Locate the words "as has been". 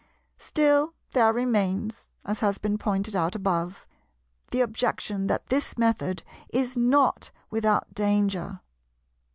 2.25-2.79